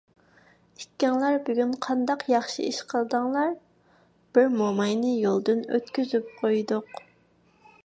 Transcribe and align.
ئىككىڭلار 0.83 1.35
بۈگۈن 1.49 1.75
قانداق 1.85 2.25
ياخشى 2.35 2.65
ئىش 2.71 2.79
قىلدىڭلار؟ 2.93 3.53
بىر 4.39 4.51
موماينى 4.63 5.15
يولدىن 5.27 5.65
ئۆتكۈزۈپ 5.77 6.35
قويدۇق. 6.43 6.93